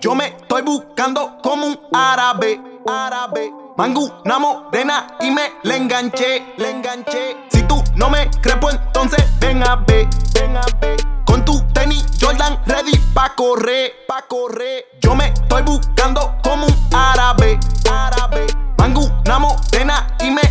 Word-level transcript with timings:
Yo 0.00 0.14
me 0.14 0.26
estoy 0.26 0.62
buscando 0.62 1.38
como 1.42 1.66
un 1.66 1.78
árabe, 1.92 2.60
árabe. 2.86 3.50
Mangu, 3.76 4.10
una 4.24 4.38
morena 4.38 5.06
y 5.20 5.30
me 5.30 5.52
le 5.62 5.76
enganché, 5.76 6.54
le 6.58 6.70
enganché. 6.70 7.36
Si 7.50 7.62
tú 7.62 7.82
no 7.94 8.10
me 8.10 8.28
crees, 8.42 8.58
pues 8.60 8.74
entonces 8.74 9.24
ven 9.40 9.62
a 9.62 9.76
ver, 9.76 10.06
ven 10.34 10.56
a 10.56 10.66
ver. 10.80 10.96
Con 11.24 11.44
tu 11.44 11.62
tenis 11.72 12.04
Jordan 12.20 12.60
ready 12.66 12.98
pa' 13.14 13.34
correr, 13.34 13.92
pa' 14.06 14.22
correr. 14.22 14.86
Yo 15.00 15.14
me 15.14 15.28
estoy 15.28 15.62
buscando 15.62 16.34
como 16.42 16.66
un 16.66 16.74
árabe, 16.92 17.58
árabe. 17.90 18.46
Mangu, 18.76 19.08
una 19.24 19.38
morena 19.38 20.06
y 20.20 20.30
me 20.30 20.41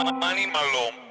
Annie 0.00 0.46
Malone. 0.46 1.07